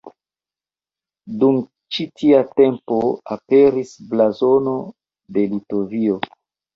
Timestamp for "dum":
1.41-1.57